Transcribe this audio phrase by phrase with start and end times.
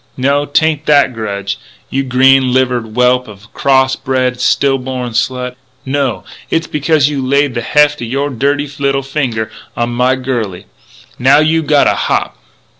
[0.17, 1.59] No, 'tain't that grudge,
[1.91, 5.53] you green livered whelp of a cross bred, still born slut!
[5.85, 6.23] No!
[6.49, 10.61] It's becuz you laid the heft o' your dirty little finger onto my girlie.
[10.69, 12.35] 'N' now you gotta hop!"